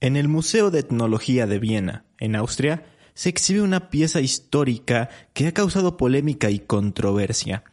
[0.00, 5.46] En el Museo de Etnología de Viena, en Austria, se exhibe una pieza histórica que
[5.46, 7.64] ha causado polémica y controversia.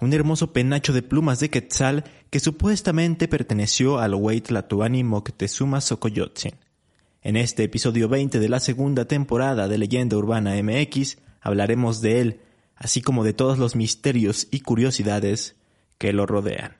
[0.00, 4.12] Un hermoso penacho de plumas de quetzal que supuestamente perteneció al
[4.42, 6.54] Tlatoani Moctezuma Xocoyotzin.
[7.22, 12.40] En este episodio 20 de la segunda temporada de Leyenda Urbana MX hablaremos de él,
[12.76, 15.56] así como de todos los misterios y curiosidades
[15.98, 16.79] que lo rodean.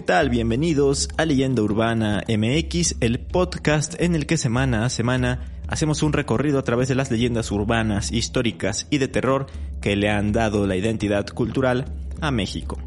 [0.00, 0.30] ¿Qué tal?
[0.30, 6.14] Bienvenidos a Leyenda Urbana MX, el podcast en el que semana a semana hacemos un
[6.14, 9.44] recorrido a través de las leyendas urbanas, históricas y de terror
[9.82, 11.84] que le han dado la identidad cultural
[12.22, 12.78] a México.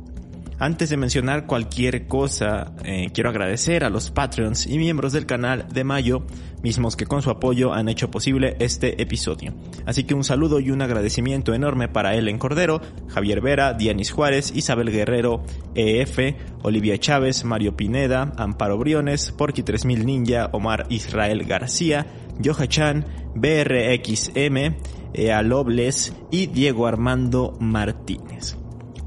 [0.60, 5.68] Antes de mencionar cualquier cosa, eh, quiero agradecer a los Patreons y miembros del canal
[5.70, 6.26] de Mayo,
[6.62, 9.54] mismos que con su apoyo han hecho posible este episodio.
[9.86, 14.52] Así que un saludo y un agradecimiento enorme para Ellen Cordero, Javier Vera, Dianis Juárez,
[14.56, 15.44] Isabel Guerrero,
[15.76, 16.20] EF,
[16.62, 22.06] Olivia Chávez, Mario Pineda, Amparo Briones, Porky 3000 Ninja, Omar Israel García,
[22.44, 24.76] Joja Chan, BRXM,
[25.14, 28.63] Ea Lobles y Diego Armando Martínez.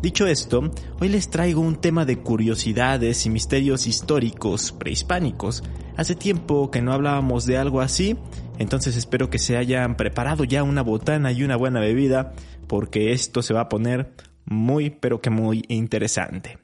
[0.06, 5.64] Dicho esto, hoy les traigo un tema de curiosidades y misterios históricos prehispánicos.
[5.96, 8.16] Hace tiempo que no hablábamos de algo así,
[8.60, 12.34] entonces espero que se hayan preparado ya una botana y una buena bebida,
[12.68, 14.12] porque esto se va a poner
[14.44, 16.60] muy pero que muy interesante.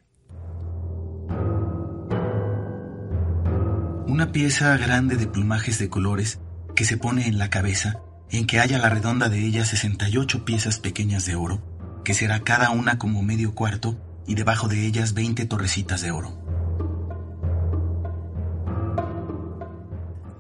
[4.07, 6.39] Una pieza grande de plumajes de colores
[6.77, 10.79] que se pone en la cabeza, en que haya la redonda de ella 68 piezas
[10.79, 11.72] pequeñas de oro,
[12.05, 13.97] que será cada una como medio cuarto,
[14.27, 16.33] y debajo de ellas 20 torrecitas de oro.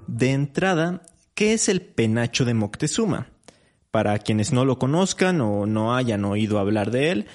[0.06, 1.02] De entrada,
[1.34, 3.28] ¿qué es el penacho de Moctezuma?
[3.90, 7.26] Para quienes no lo conozcan o no hayan oído hablar de él,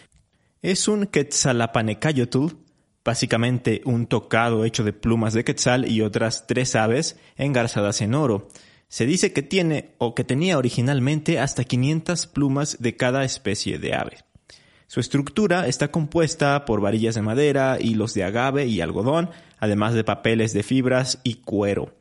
[0.62, 2.48] es un Quetzalapanecayotl,
[3.04, 8.48] básicamente un tocado hecho de plumas de quetzal y otras tres aves engarzadas en oro.
[8.90, 13.94] Se dice que tiene o que tenía originalmente hasta 500 plumas de cada especie de
[13.94, 14.18] ave.
[14.88, 20.06] Su estructura está compuesta por varillas de madera, hilos de agave y algodón, además de
[20.06, 21.94] papeles de fibras y cuero.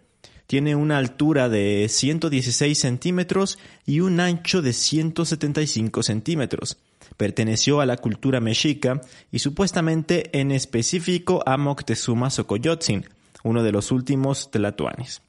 [0.46, 6.76] Tiene una altura de 116 centímetros y un ancho de 175 centímetros.
[7.16, 9.00] Perteneció a la cultura mexica
[9.32, 13.06] y supuestamente en específico a Moctezuma Xocoyotzin,
[13.42, 15.25] uno de los últimos tlatoanes.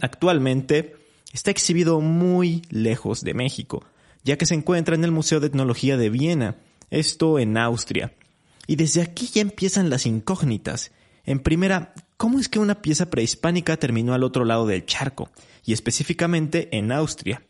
[0.00, 0.94] Actualmente
[1.32, 3.84] está exhibido muy lejos de México,
[4.22, 6.56] ya que se encuentra en el Museo de Etnología de Viena,
[6.90, 8.12] esto en Austria.
[8.66, 10.92] Y desde aquí ya empiezan las incógnitas.
[11.24, 15.30] En primera, ¿cómo es que una pieza prehispánica terminó al otro lado del charco,
[15.64, 17.42] y específicamente en Austria?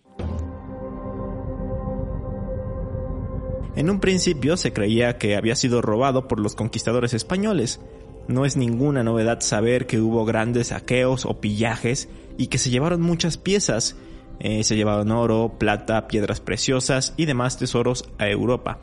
[3.77, 7.79] En un principio se creía que había sido robado por los conquistadores españoles.
[8.27, 12.09] No es ninguna novedad saber que hubo grandes saqueos o pillajes
[12.39, 13.97] y que se llevaron muchas piezas.
[14.41, 18.79] Eh, se llevaron oro, plata, piedras preciosas y demás tesoros a Europa.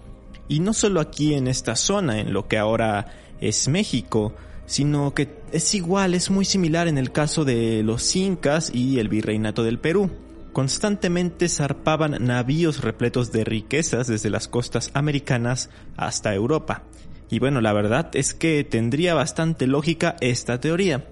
[0.48, 3.08] Y no solo aquí en esta zona, en lo que ahora
[3.40, 4.34] es México,
[4.66, 9.10] sino que es igual, es muy similar en el caso de los incas y el
[9.10, 10.12] virreinato del Perú.
[10.54, 16.84] Constantemente zarpaban navíos repletos de riquezas desde las costas americanas hasta Europa.
[17.30, 21.06] Y bueno, la verdad es que tendría bastante lógica esta teoría.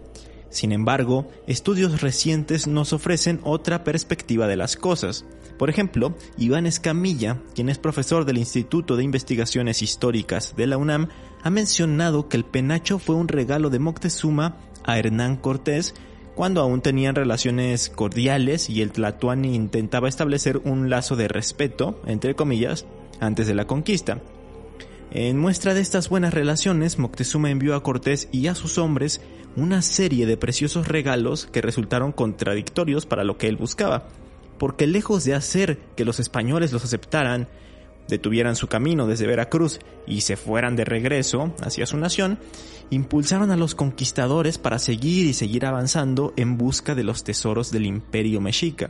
[0.54, 5.26] Sin embargo, estudios recientes nos ofrecen otra perspectiva de las cosas.
[5.58, 11.10] Por ejemplo, Iván Escamilla, quien es profesor del Instituto de Investigaciones Históricas de la UNAM,
[11.42, 15.96] ha mencionado que el penacho fue un regalo de Moctezuma a Hernán Cortés
[16.36, 22.36] cuando aún tenían relaciones cordiales y el Tlatoani intentaba establecer un lazo de respeto, entre
[22.36, 22.86] comillas,
[23.20, 24.22] antes de la conquista.
[25.16, 29.22] En muestra de estas buenas relaciones, Moctezuma envió a Cortés y a sus hombres
[29.56, 34.08] una serie de preciosos regalos que resultaron contradictorios para lo que él buscaba,
[34.58, 37.48] porque lejos de hacer que los españoles los aceptaran,
[38.08, 42.40] detuvieran su camino desde Veracruz y se fueran de regreso hacia su nación,
[42.90, 47.86] impulsaron a los conquistadores para seguir y seguir avanzando en busca de los tesoros del
[47.86, 48.90] imperio mexica.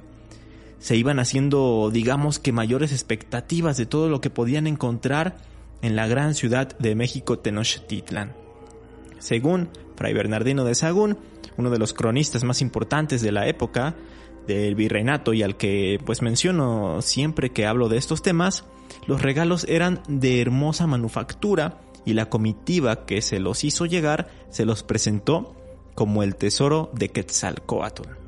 [0.79, 5.51] Se iban haciendo, digamos que mayores expectativas de todo lo que podían encontrar
[5.83, 8.33] en la gran ciudad de México Tenochtitlan.
[9.19, 11.17] Según Fray Bernardino de Sagún,
[11.57, 13.95] uno de los cronistas más importantes de la época
[14.47, 18.65] del virreinato y al que pues menciono siempre que hablo de estos temas,
[19.07, 24.65] los regalos eran de hermosa manufactura y la comitiva que se los hizo llegar se
[24.65, 25.55] los presentó
[25.95, 28.22] como el tesoro de Quetzalcoatl.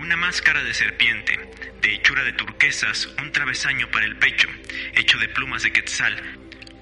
[0.00, 1.36] Una máscara de serpiente,
[1.82, 4.48] de hechura de turquesas, un travesaño para el pecho,
[4.94, 6.14] hecho de plumas de quetzal,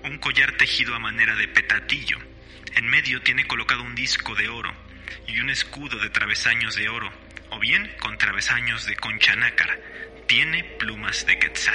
[0.04, 2.18] un collar tejido a manera de petatillo.
[2.74, 4.70] En medio tiene colocado un disco de oro
[5.26, 7.10] y un escudo de travesaños de oro,
[7.50, 9.80] o bien con travesaños de concha nácar.
[10.26, 11.74] Tiene plumas de quetzal.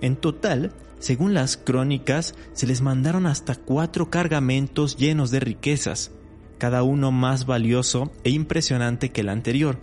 [0.00, 6.10] En total, según las crónicas, se les mandaron hasta cuatro cargamentos llenos de riquezas,
[6.58, 9.78] cada uno más valioso e impresionante que el anterior.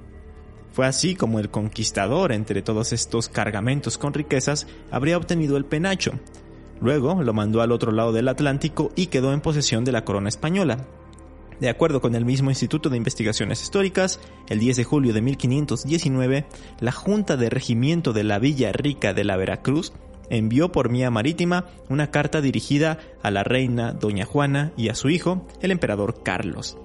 [0.72, 6.12] Fue así como el conquistador, entre todos estos cargamentos con riquezas, habría obtenido el penacho.
[6.82, 10.28] Luego lo mandó al otro lado del Atlántico y quedó en posesión de la corona
[10.28, 10.86] española.
[11.62, 14.20] De acuerdo con el mismo Instituto de Investigaciones Históricas,
[14.50, 16.46] el 10 de julio de 1519,
[16.82, 19.94] la Junta de Regimiento de la Villa Rica de la Veracruz
[20.30, 25.10] envió por vía marítima una carta dirigida a la reina Doña Juana y a su
[25.10, 26.78] hijo, el emperador Carlos.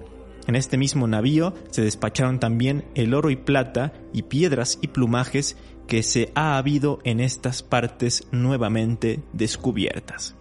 [0.47, 5.55] En este mismo navío se despacharon también el oro y plata y piedras y plumajes
[5.87, 10.35] que se ha habido en estas partes nuevamente descubiertas.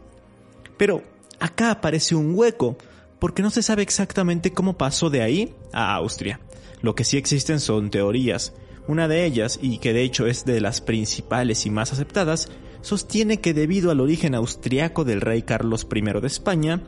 [0.76, 1.02] Pero
[1.38, 2.76] acá aparece un hueco,
[3.19, 6.41] porque no se sabe exactamente cómo pasó de ahí a Austria.
[6.81, 8.55] Lo que sí existen son teorías.
[8.87, 12.49] Una de ellas, y que de hecho es de las principales y más aceptadas,
[12.82, 16.82] sostiene que debido al origen austriaco del rey Carlos I de España,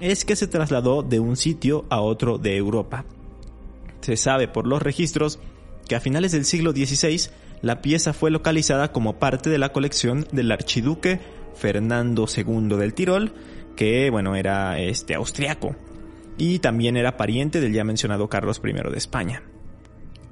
[0.00, 3.04] es que se trasladó de un sitio a otro de Europa.
[4.00, 5.38] Se sabe por los registros
[5.88, 7.30] que a finales del siglo XVI
[7.62, 11.20] la pieza fue localizada como parte de la colección del archiduque
[11.54, 13.32] Fernando II del Tirol,
[13.74, 15.74] que bueno, era este austriaco
[16.38, 19.42] y también era pariente del ya mencionado Carlos I de España.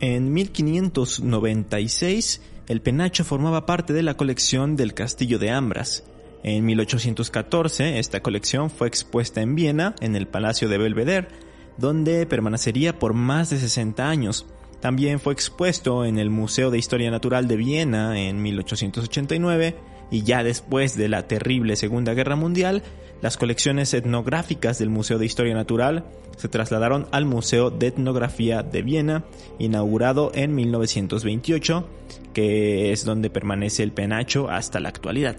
[0.01, 6.05] En 1596 el penacho formaba parte de la colección del Castillo de Ambras.
[6.43, 11.29] En 1814 esta colección fue expuesta en Viena, en el Palacio de Belvedere,
[11.77, 14.47] donde permanecería por más de 60 años.
[14.81, 19.77] También fue expuesto en el Museo de Historia Natural de Viena en 1889
[20.11, 22.83] y ya después de la terrible Segunda Guerra Mundial,
[23.23, 26.05] las colecciones etnográficas del Museo de Historia Natural
[26.37, 29.25] se trasladaron al Museo de Etnografía de Viena,
[29.59, 31.89] inaugurado en 1928,
[32.33, 35.37] que es donde permanece el penacho hasta la actualidad.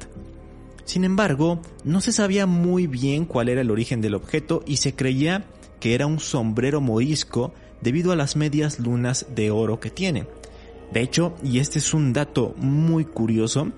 [0.85, 4.95] Sin embargo, no se sabía muy bien cuál era el origen del objeto y se
[4.95, 5.45] creía
[5.79, 10.27] que era un sombrero morisco debido a las medias lunas de oro que tiene.
[10.93, 13.71] De hecho, y este es un dato muy curioso,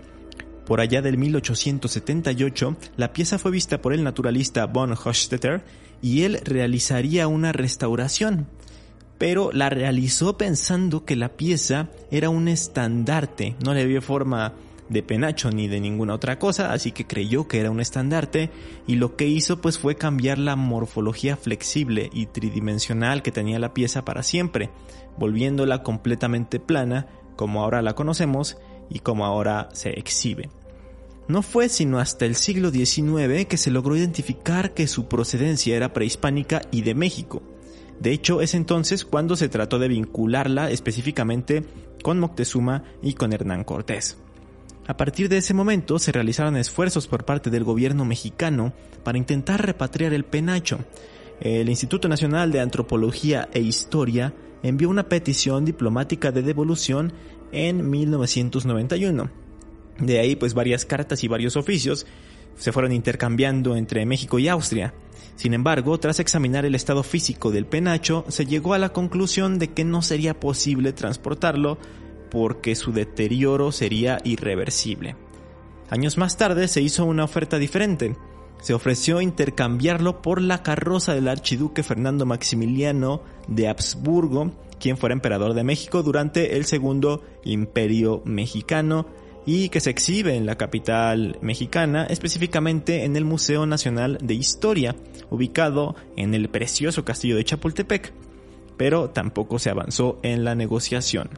[0.68, 5.64] por allá del 1878, la pieza fue vista por el naturalista von Hochstetter
[6.02, 8.48] y él realizaría una restauración,
[9.18, 14.56] pero la realizó pensando que la pieza era un estandarte, no le vio forma
[14.90, 18.52] de penacho ni de ninguna otra cosa, así que creyó que era un estandarte
[18.88, 23.74] y lo que hizo pues fue cambiar la morfología flexible y tridimensional que tenía la
[23.74, 24.70] pieza para siempre,
[25.18, 28.58] volviéndola completamente plana como ahora la conocemos
[28.90, 30.50] y como ahora se exhibe.
[31.28, 35.92] No fue sino hasta el siglo XIX que se logró identificar que su procedencia era
[35.92, 37.42] prehispánica y de México.
[38.00, 41.66] De hecho, es entonces cuando se trató de vincularla específicamente
[42.02, 44.18] con Moctezuma y con Hernán Cortés.
[44.88, 48.72] A partir de ese momento se realizaron esfuerzos por parte del gobierno mexicano
[49.04, 50.80] para intentar repatriar el penacho.
[51.42, 57.12] El Instituto Nacional de Antropología e Historia envió una petición diplomática de devolución
[57.52, 59.47] en 1991
[60.00, 62.06] de ahí pues varias cartas y varios oficios
[62.56, 64.94] se fueron intercambiando entre México y Austria.
[65.36, 69.70] Sin embargo, tras examinar el estado físico del penacho, se llegó a la conclusión de
[69.70, 71.78] que no sería posible transportarlo
[72.32, 75.16] porque su deterioro sería irreversible.
[75.90, 78.16] Años más tarde se hizo una oferta diferente.
[78.60, 85.54] Se ofreció intercambiarlo por la carroza del archiduque Fernando Maximiliano de Habsburgo, quien fuera emperador
[85.54, 89.06] de México durante el segundo imperio mexicano
[89.48, 94.94] y que se exhibe en la capital mexicana, específicamente en el Museo Nacional de Historia,
[95.30, 98.14] ubicado en el precioso castillo de Chapultepec,
[98.76, 101.30] pero tampoco se avanzó en la negociación.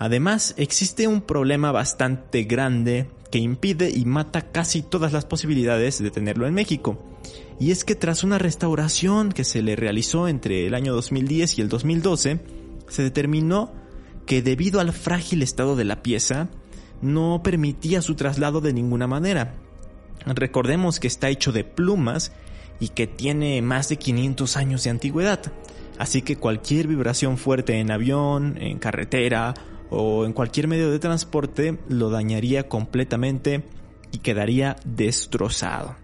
[0.00, 6.10] Además, existe un problema bastante grande que impide y mata casi todas las posibilidades de
[6.10, 7.00] tenerlo en México.
[7.60, 11.62] Y es que tras una restauración que se le realizó entre el año 2010 y
[11.62, 12.40] el 2012,
[12.88, 13.72] se determinó
[14.26, 16.50] que debido al frágil estado de la pieza,
[17.02, 19.54] no permitía su traslado de ninguna manera.
[20.24, 22.32] Recordemos que está hecho de plumas
[22.80, 25.40] y que tiene más de 500 años de antigüedad,
[25.98, 29.54] así que cualquier vibración fuerte en avión, en carretera
[29.90, 33.64] o en cualquier medio de transporte lo dañaría completamente
[34.12, 35.96] y quedaría destrozado.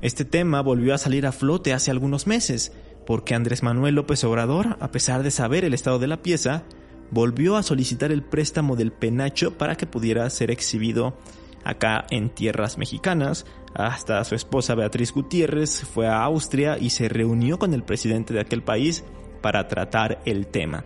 [0.00, 2.72] Este tema volvió a salir a flote hace algunos meses,
[3.06, 6.64] porque Andrés Manuel López Obrador, a pesar de saber el estado de la pieza,
[7.14, 11.16] volvió a solicitar el préstamo del penacho para que pudiera ser exhibido
[11.62, 13.46] acá en tierras mexicanas.
[13.72, 18.40] Hasta su esposa Beatriz Gutiérrez fue a Austria y se reunió con el presidente de
[18.40, 19.04] aquel país
[19.40, 20.84] para tratar el tema.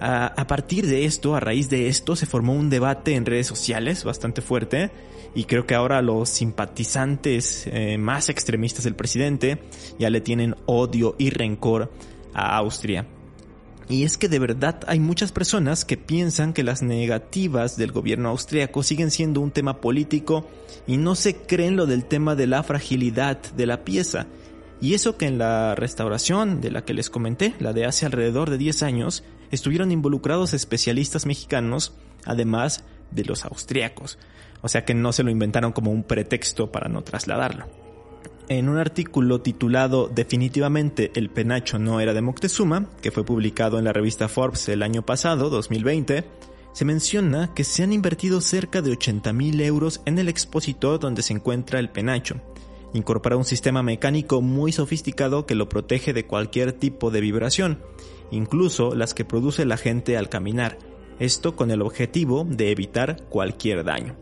[0.00, 4.04] A, partir de esto, a raíz de esto, se formó un debate en redes sociales
[4.04, 4.90] bastante fuerte
[5.34, 9.62] y creo que ahora los simpatizantes eh, más extremistas del presidente
[9.98, 11.90] ya le tienen odio y rencor
[12.34, 13.06] a Austria.
[13.88, 18.30] Y es que de verdad hay muchas personas que piensan que las negativas del gobierno
[18.30, 20.48] austriaco siguen siendo un tema político
[20.86, 24.26] y no se creen lo del tema de la fragilidad de la pieza.
[24.80, 28.50] Y eso que en la restauración de la que les comenté, la de hace alrededor
[28.50, 34.18] de 10 años, estuvieron involucrados especialistas mexicanos, además de los austriacos.
[34.62, 37.83] O sea que no se lo inventaron como un pretexto para no trasladarlo.
[38.48, 43.84] En un artículo titulado Definitivamente el penacho no era de Moctezuma, que fue publicado en
[43.84, 46.24] la revista Forbes el año pasado, 2020,
[46.74, 51.22] se menciona que se han invertido cerca de 80 mil euros en el expositor donde
[51.22, 52.36] se encuentra el penacho.
[52.92, 57.78] Incorpora un sistema mecánico muy sofisticado que lo protege de cualquier tipo de vibración,
[58.30, 60.76] incluso las que produce la gente al caminar,
[61.18, 64.16] esto con el objetivo de evitar cualquier daño.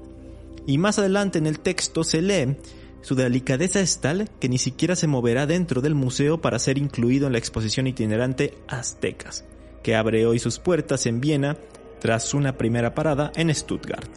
[0.64, 2.56] Y más adelante en el texto se lee
[3.02, 7.26] su delicadeza es tal que ni siquiera se moverá dentro del museo para ser incluido
[7.26, 9.44] en la exposición itinerante Aztecas,
[9.82, 11.56] que abre hoy sus puertas en Viena
[12.00, 14.08] tras una primera parada en Stuttgart.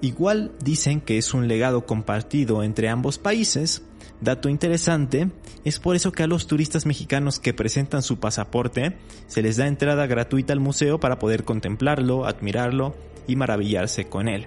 [0.00, 3.82] Igual dicen que es un legado compartido entre ambos países.
[4.20, 5.30] Dato interesante,
[5.64, 9.66] es por eso que a los turistas mexicanos que presentan su pasaporte se les da
[9.66, 12.94] entrada gratuita al museo para poder contemplarlo, admirarlo
[13.26, 14.46] y maravillarse con él.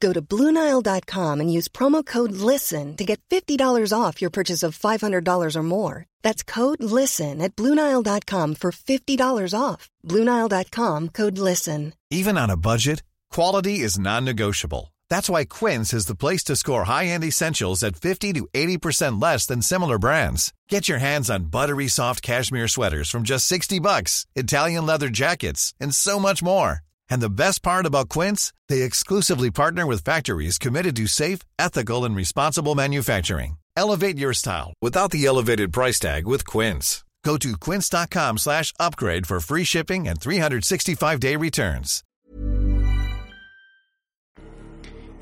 [0.00, 4.78] Go to Bluenile.com and use promo code LISTEN to get $50 off your purchase of
[4.78, 6.06] $500 or more.
[6.22, 9.88] That's code LISTEN at Bluenile.com for $50 off.
[10.04, 11.94] Bluenile.com code LISTEN.
[12.10, 14.92] Even on a budget, quality is non negotiable.
[15.10, 19.22] That's why Quince is the place to score high end essentials at 50 to 80%
[19.22, 20.52] less than similar brands.
[20.68, 25.74] Get your hands on buttery soft cashmere sweaters from just 60 bucks, Italian leather jackets,
[25.80, 26.80] and so much more.
[27.10, 32.04] And the best part about Quince, they exclusively partner with factories committed to safe, ethical
[32.04, 33.56] and responsible manufacturing.
[33.76, 37.04] Elevate your style without the elevated price tag with Quince.
[37.24, 42.04] Go to quince.com/upgrade for free shipping and 365-day returns.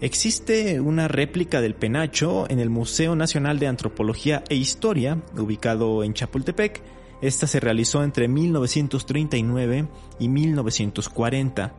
[0.00, 6.12] Existe una réplica del penacho en el Museo Nacional de Antropología e Historia, ubicado en
[6.12, 6.82] Chapultepec
[7.20, 11.74] Esta se realizó entre 1939 y 1940.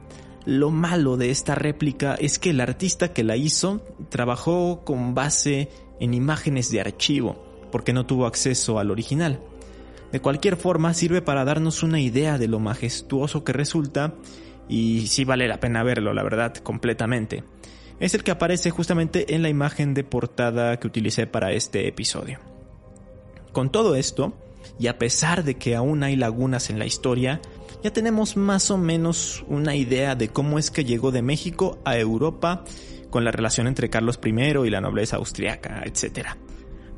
[0.45, 5.69] Lo malo de esta réplica es que el artista que la hizo trabajó con base
[5.99, 9.39] en imágenes de archivo, porque no tuvo acceso al original.
[10.11, 14.15] De cualquier forma, sirve para darnos una idea de lo majestuoso que resulta
[14.69, 17.43] y sí vale la pena verlo, la verdad, completamente.
[17.99, 22.39] Es el que aparece justamente en la imagen de portada que utilicé para este episodio.
[23.51, 24.33] Con todo esto,
[24.79, 27.41] y a pesar de que aún hay lagunas en la historia,
[27.83, 31.97] ya tenemos más o menos una idea de cómo es que llegó de México a
[31.97, 32.63] Europa
[33.09, 36.29] con la relación entre Carlos I y la nobleza austriaca, etc.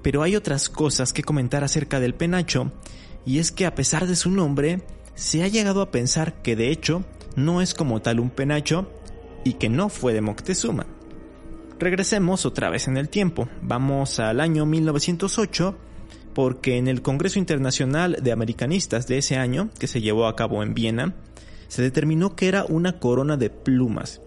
[0.02, 2.72] Pero hay otras cosas que comentar acerca del penacho,
[3.26, 4.82] y es que a pesar de su nombre,
[5.16, 7.04] se ha llegado a pensar que de hecho
[7.36, 8.92] no es como tal un penacho
[9.44, 10.88] y que no fue de Moctezuma.
[11.78, 15.78] Regresemos otra vez en el tiempo, vamos al año 1908
[16.34, 20.64] porque en el Congreso Internacional de Americanistas de ese año, que se llevó a cabo
[20.64, 21.16] en Viena,
[21.68, 24.22] se determinó que era una corona de plumas.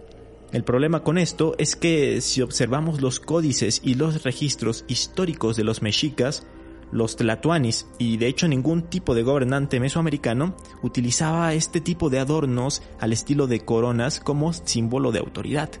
[0.51, 5.63] El problema con esto es que si observamos los códices y los registros históricos de
[5.63, 6.45] los mexicas,
[6.91, 12.83] los tlatoanis y de hecho ningún tipo de gobernante mesoamericano utilizaba este tipo de adornos
[12.99, 15.71] al estilo de coronas como símbolo de autoridad.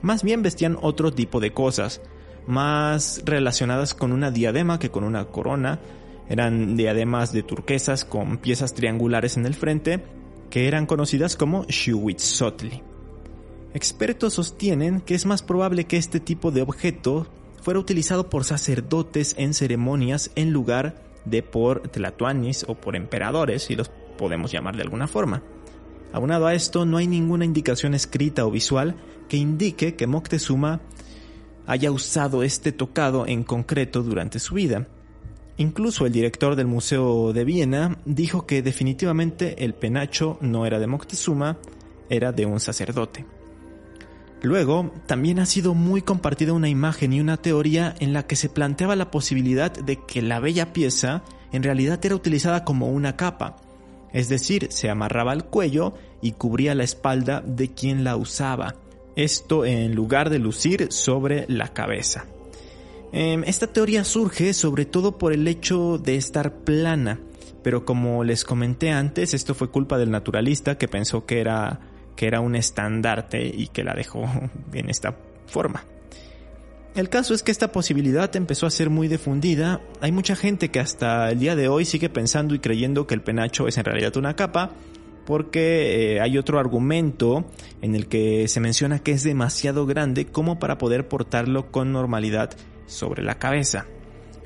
[0.00, 2.00] Más bien vestían otro tipo de cosas,
[2.46, 5.80] más relacionadas con una diadema que con una corona.
[6.28, 10.02] Eran diademas de turquesas con piezas triangulares en el frente
[10.50, 12.82] que eran conocidas como Xuhuitzotli.
[13.74, 17.26] Expertos sostienen que es más probable que este tipo de objeto
[17.60, 23.74] fuera utilizado por sacerdotes en ceremonias en lugar de por tlatoanis o por emperadores, si
[23.74, 25.42] los podemos llamar de alguna forma.
[26.12, 28.94] Aunado a esto, no hay ninguna indicación escrita o visual
[29.28, 30.80] que indique que Moctezuma
[31.66, 34.86] haya usado este tocado en concreto durante su vida.
[35.56, 40.86] Incluso el director del Museo de Viena dijo que definitivamente el penacho no era de
[40.86, 41.58] Moctezuma,
[42.08, 43.24] era de un sacerdote.
[44.42, 48.50] Luego, también ha sido muy compartida una imagen y una teoría en la que se
[48.50, 53.56] planteaba la posibilidad de que la bella pieza en realidad era utilizada como una capa,
[54.12, 58.76] es decir, se amarraba al cuello y cubría la espalda de quien la usaba,
[59.16, 62.26] esto en lugar de lucir sobre la cabeza.
[63.12, 67.20] Em, esta teoría surge sobre todo por el hecho de estar plana,
[67.62, 71.80] pero como les comenté antes, esto fue culpa del naturalista que pensó que era
[72.16, 74.24] que era un estandarte y que la dejó
[74.72, 75.16] en esta
[75.46, 75.84] forma.
[76.94, 79.80] El caso es que esta posibilidad empezó a ser muy difundida.
[80.00, 83.20] Hay mucha gente que hasta el día de hoy sigue pensando y creyendo que el
[83.20, 84.70] penacho es en realidad una capa,
[85.26, 87.50] porque eh, hay otro argumento
[87.82, 92.56] en el que se menciona que es demasiado grande como para poder portarlo con normalidad
[92.86, 93.86] sobre la cabeza.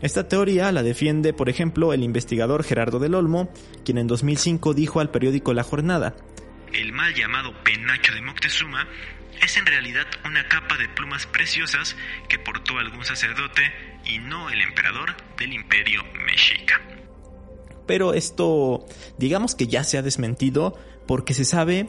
[0.00, 3.52] Esta teoría la defiende, por ejemplo, el investigador Gerardo del Olmo,
[3.84, 6.14] quien en 2005 dijo al periódico La Jornada,
[6.72, 8.86] el mal llamado penacho de Moctezuma
[9.40, 11.96] es en realidad una capa de plumas preciosas
[12.28, 13.62] que portó algún sacerdote
[14.04, 16.80] y no el emperador del imperio mexica.
[17.88, 18.84] Pero esto,
[19.16, 20.74] digamos que ya se ha desmentido
[21.06, 21.88] porque se sabe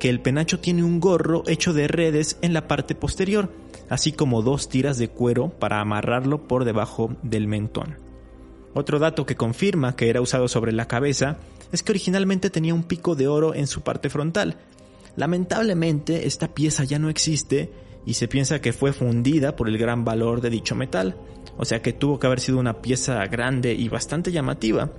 [0.00, 3.48] que el penacho tiene un gorro hecho de redes en la parte posterior,
[3.88, 7.96] así como dos tiras de cuero para amarrarlo por debajo del mentón.
[8.74, 11.38] Otro dato que confirma que era usado sobre la cabeza
[11.70, 14.56] es que originalmente tenía un pico de oro en su parte frontal.
[15.14, 17.70] Lamentablemente esta pieza ya no existe
[18.04, 21.16] y se piensa que fue fundida por el gran valor de dicho metal,
[21.56, 24.90] o sea que tuvo que haber sido una pieza grande y bastante llamativa,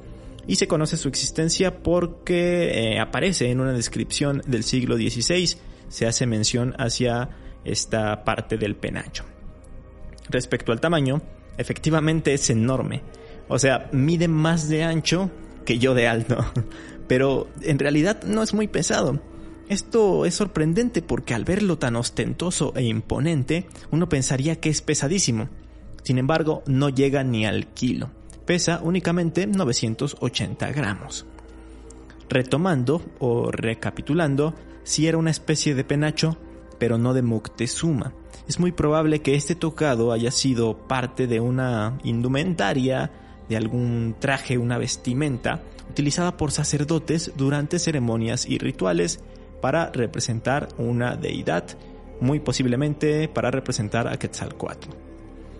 [0.47, 5.57] y se conoce su existencia porque eh, aparece en una descripción del siglo XVI,
[5.89, 7.29] se hace mención hacia
[7.65, 9.25] esta parte del penacho.
[10.29, 11.21] Respecto al tamaño,
[11.57, 13.03] efectivamente es enorme,
[13.47, 15.31] o sea, mide más de ancho
[15.65, 16.37] que yo de alto.
[17.07, 19.21] Pero en realidad no es muy pesado.
[19.69, 25.49] Esto es sorprendente porque al verlo tan ostentoso e imponente, uno pensaría que es pesadísimo.
[26.03, 28.11] Sin embargo, no llega ni al kilo.
[28.47, 31.25] Pesa únicamente 980 gramos.
[32.29, 36.37] Retomando o recapitulando, si era una especie de penacho,
[36.79, 38.13] pero no de Moctezuma.
[38.47, 43.11] Es muy probable que este tocado haya sido parte de una indumentaria
[43.49, 49.19] de algún traje, una vestimenta, utilizada por sacerdotes durante ceremonias y rituales
[49.61, 51.65] para representar una deidad,
[52.21, 55.06] muy posiblemente para representar a Quetzalcoatl.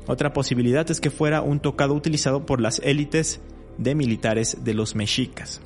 [0.08, 3.42] Otra posibilidad es que fuera un tocado utilizado por las élites
[3.78, 5.62] de militares de los mexicas.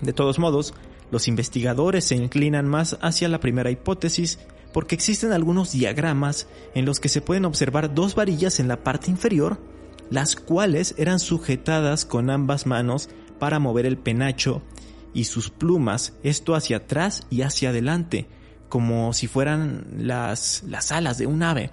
[0.00, 0.74] De todos modos,
[1.10, 4.38] los investigadores se inclinan más hacia la primera hipótesis
[4.72, 9.10] porque existen algunos diagramas en los que se pueden observar dos varillas en la parte
[9.10, 9.58] inferior
[10.10, 14.60] las cuales eran sujetadas con ambas manos para mover el penacho
[15.14, 18.26] y sus plumas, esto hacia atrás y hacia adelante,
[18.68, 21.70] como si fueran las, las alas de un ave.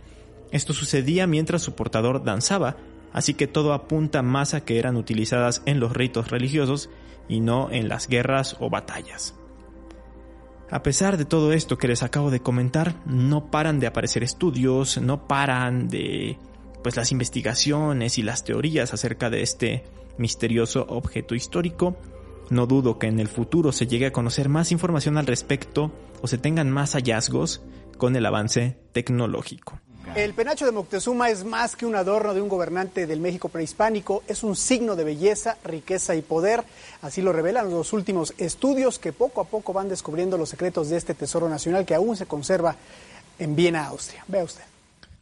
[0.52, 2.78] Esto sucedía mientras su portador danzaba,
[3.14, 6.90] así que todo apunta más a que eran utilizadas en los ritos religiosos
[7.28, 9.36] y no en las guerras o batallas.
[10.70, 15.02] A pesar de todo esto que les acabo de comentar, no paran de aparecer estudios,
[15.02, 16.38] no paran de
[16.84, 19.84] pues las investigaciones y las teorías acerca de este
[20.18, 21.98] misterioso objeto histórico.
[22.50, 26.28] No dudo que en el futuro se llegue a conocer más información al respecto o
[26.28, 27.62] se tengan más hallazgos
[27.98, 29.80] con el avance tecnológico.
[30.15, 34.24] El penacho de Moctezuma es más que un adorno de un gobernante del México prehispánico,
[34.28, 36.63] es un signo de belleza, riqueza y poder.
[37.02, 40.98] Así lo revelan los últimos estudios que poco a poco van descubriendo los secretos de
[40.98, 42.76] este tesoro nacional que aún se conserva
[43.38, 44.24] en Viena, Austria.
[44.28, 44.63] Vea usted.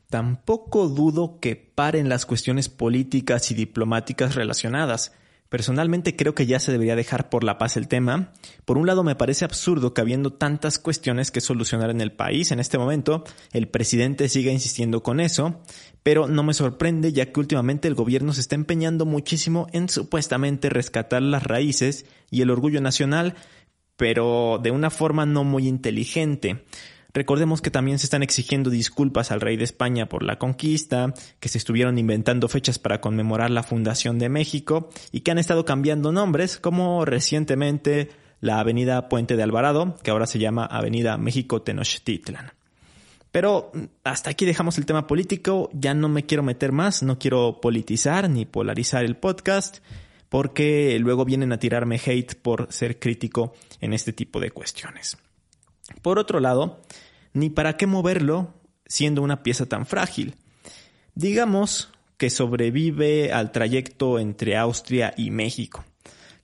[0.09, 5.11] Tampoco dudo que paren las cuestiones políticas y diplomáticas relacionadas.
[5.55, 8.33] Personalmente creo que ya se debería dejar por la paz el tema.
[8.65, 12.51] Por un lado me parece absurdo que habiendo tantas cuestiones que solucionar en el país
[12.51, 15.61] en este momento, el presidente siga insistiendo con eso,
[16.03, 20.69] pero no me sorprende ya que últimamente el gobierno se está empeñando muchísimo en supuestamente
[20.69, 23.35] rescatar las raíces y el orgullo nacional,
[23.95, 26.65] pero de una forma no muy inteligente.
[27.15, 31.47] Recordemos que también se están exigiendo disculpas al rey de España por la conquista, que
[31.47, 36.11] se estuvieron inventando fechas para conmemorar la fundación de México y que han estado cambiando
[36.11, 38.09] nombres, como recientemente
[38.41, 42.51] la avenida Puente de Alvarado, que ahora se llama Avenida México Tenochtitlan.
[43.31, 47.17] Pero mm, hasta aquí dejamos el tema político, ya no me quiero meter más, no
[47.17, 49.77] quiero politizar ni polarizar el podcast,
[50.27, 55.17] porque luego vienen a tirarme hate por ser crítico en este tipo de cuestiones.
[56.01, 56.81] Por otro lado,
[57.35, 58.55] ni para qué moverlo
[58.87, 60.33] siendo una pieza tan frágil.
[61.13, 65.85] Digamos que sobrevive al trayecto entre Austria y México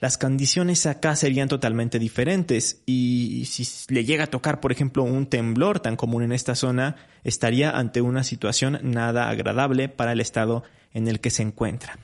[0.01, 5.27] las condiciones acá serían totalmente diferentes y si le llega a tocar, por ejemplo, un
[5.27, 10.63] temblor tan común en esta zona, estaría ante una situación nada agradable para el estado
[10.91, 11.99] en el que se encuentra.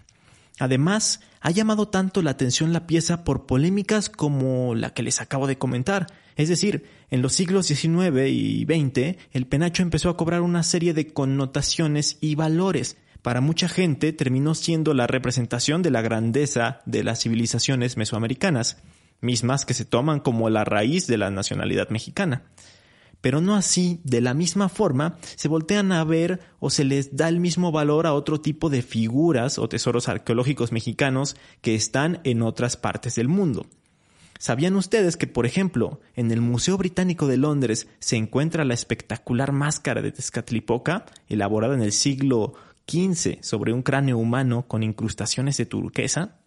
[0.59, 5.47] Además, ha llamado tanto la atención la pieza por polémicas como la que les acabo
[5.47, 6.05] de comentar.
[6.37, 10.93] Es decir, en los siglos XIX y XX, el penacho empezó a cobrar una serie
[10.93, 12.95] de connotaciones y valores
[13.27, 18.77] para mucha gente terminó siendo la representación de la grandeza de las civilizaciones mesoamericanas,
[19.19, 22.43] mismas que se toman como la raíz de la nacionalidad mexicana.
[23.19, 27.27] Pero no así, de la misma forma, se voltean a ver o se les da
[27.27, 32.43] el mismo valor a otro tipo de figuras o tesoros arqueológicos mexicanos que están en
[32.43, 33.65] otras partes del mundo.
[34.39, 39.51] ¿Sabían ustedes que, por ejemplo, en el Museo Británico de Londres se encuentra la espectacular
[39.51, 42.53] máscara de Tezcatlipoca, elaborada en el siglo
[42.85, 46.39] 15 sobre un cráneo humano con incrustaciones de turquesa.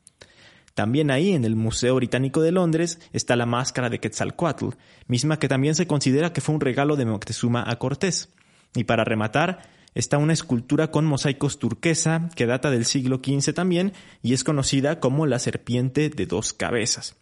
[0.74, 4.68] También ahí, en el Museo Británico de Londres, está la máscara de Quetzalcoatl,
[5.08, 8.30] misma que también se considera que fue un regalo de Moctezuma a Cortés.
[8.74, 13.92] Y para rematar, está una escultura con mosaicos turquesa que data del siglo XV también
[14.22, 17.16] y es conocida como la serpiente de dos cabezas.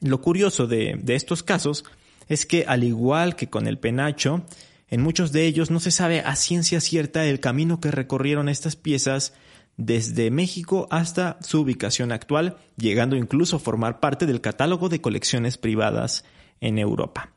[0.00, 1.84] Lo curioso de, estos casos
[2.28, 4.44] es que, al igual que con el penacho,
[4.88, 8.76] en muchos de ellos no se sabe a ciencia cierta el camino que recorrieron estas
[8.76, 9.34] piezas
[9.76, 15.58] desde México hasta su ubicación actual, llegando incluso a formar parte del catálogo de colecciones
[15.58, 16.24] privadas
[16.60, 17.32] en Europa.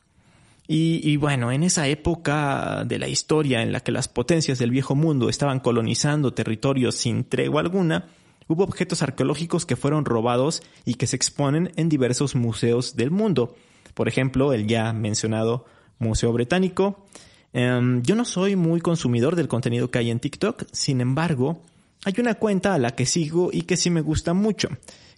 [0.66, 4.96] Y, bueno, en esa época de la historia en la que las potencias del viejo
[4.96, 8.08] mundo estaban colonizando territorios sin tregua alguna,
[8.48, 13.56] hubo objetos arqueológicos que fueron robados y que se exponen en diversos museos del mundo.
[13.94, 15.66] Por ejemplo, el ya mencionado
[16.00, 17.06] Museo Británico,
[17.54, 21.62] Em, yo no soy muy consumidor del contenido que hay en TikTok, sin embargo,
[22.04, 24.70] hay una cuenta a la que sigo y que sí me gusta mucho,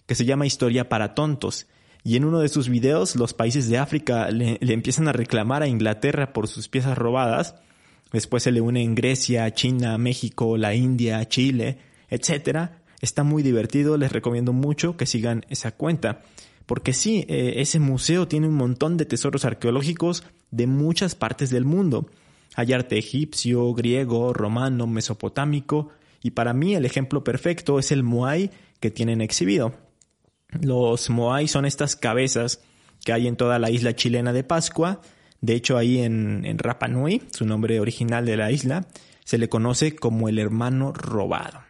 [0.04, 1.66] que se llama Historia para Tontos.
[2.04, 5.66] Y en uno de sus videos, los países de África le, empiezan a reclamar a
[5.66, 7.56] Inglaterra por sus piezas robadas.
[8.12, 12.70] Después se le unen Grecia, China, México, la India, Chile, etc.
[13.00, 16.22] Está muy divertido, les recomiendo mucho que sigan esa cuenta.
[16.66, 21.64] Porque sí, eh, ese museo tiene un montón de tesoros arqueológicos de muchas partes del
[21.64, 22.10] mundo.
[22.54, 25.90] Hay arte egipcio, griego, romano, mesopotámico,
[26.22, 29.74] y para mí el ejemplo perfecto es el Moai que tienen exhibido.
[30.60, 32.60] Los Moai son estas cabezas
[33.04, 35.00] que hay en toda la isla chilena de Pascua.
[35.40, 36.58] De hecho, ahí en, en
[37.30, 38.88] su nombre original de la isla,
[39.24, 41.65] se le conoce como el hermano robado.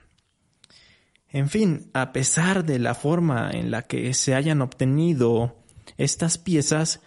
[1.37, 5.55] En fin, a pesar de la forma en la que se hayan obtenido
[5.99, 7.03] estas piezas,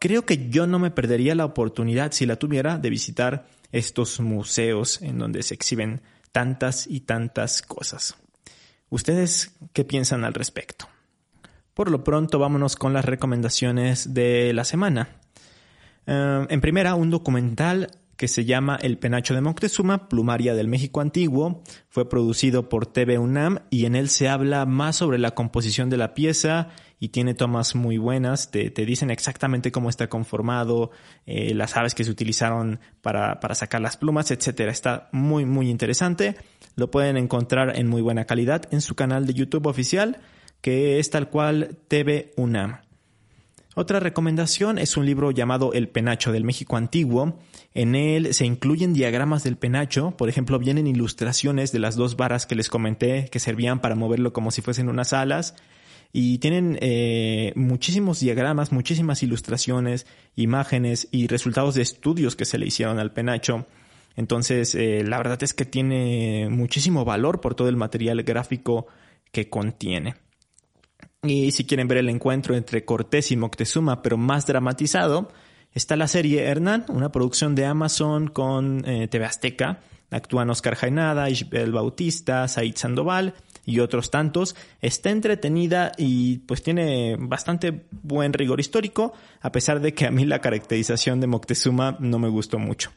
[0.00, 5.02] creo que yo no me perdería la oportunidad, si la tuviera, de visitar estos museos
[5.02, 6.00] en donde se exhiben
[6.32, 8.16] tantas y tantas cosas.
[8.88, 10.88] ¿Ustedes qué piensan al respecto?
[11.74, 15.10] Por lo pronto, vámonos con las recomendaciones de la semana.
[16.06, 21.00] Eh, en primera, un documental que se llama El Penacho de Moctezuma, Plumaria del México
[21.00, 21.62] Antiguo.
[21.88, 25.96] Fue producido por TV UNAM y en él se habla más sobre la composición de
[25.96, 26.68] la pieza
[27.00, 28.50] y tiene tomas muy buenas.
[28.50, 30.90] Te, dicen exactamente cómo está conformado,
[31.26, 34.70] eh, las aves que se utilizaron para, para sacar las plumas, etcétera.
[34.70, 36.36] Está muy, muy interesante.
[36.76, 40.20] Lo pueden encontrar en muy buena calidad en su canal de YouTube oficial,
[40.60, 42.83] que es tal cual TV UNAM.
[43.76, 47.40] Otra recomendación es un libro llamado El Penacho del México Antiguo.
[47.74, 52.46] En él se incluyen diagramas del penacho, por ejemplo, vienen ilustraciones de las dos varas
[52.46, 55.56] que les comenté que servían para moverlo como si fuesen unas alas.
[56.12, 60.06] Y tienen eh, muchísimos diagramas, muchísimas ilustraciones,
[60.36, 63.66] imágenes y resultados de estudios que se le hicieron al penacho.
[64.14, 68.86] Entonces, eh, la verdad es que tiene muchísimo valor por todo el material gráfico
[69.32, 70.14] que contiene.
[71.24, 75.32] Y si quieren ver el encuentro entre Cortés y Moctezuma, pero más dramatizado,
[75.72, 79.80] está la serie Hernán, una producción de Amazon con eh, TV Azteca.
[80.10, 83.34] Actúan Oscar Jainada, Isabel Bautista, Said Sandoval
[83.64, 84.54] y otros tantos.
[84.80, 90.24] Está entretenida y pues tiene bastante buen rigor histórico, a pesar de que a mí
[90.26, 92.92] la caracterización de Moctezuma no me gustó mucho.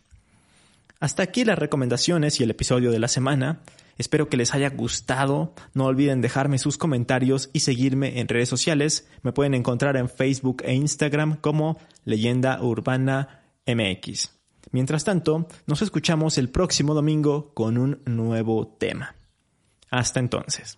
[1.00, 3.62] Hasta aquí las recomendaciones y el episodio de la semana.
[3.98, 5.54] Espero que les haya gustado.
[5.74, 9.08] No olviden dejarme sus comentarios y seguirme en redes sociales.
[9.24, 14.32] Me pueden encontrar en Facebook e Instagram como Leyenda Urbana MX.
[14.72, 19.16] Mientras tanto, nos escuchamos el próximo domingo con un nuevo tema.
[19.90, 20.78] Hasta entonces.